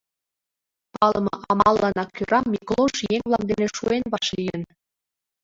[0.95, 4.61] Палыме амалланак кӧра Миклош еҥ-влак дене шуэн вашлийын.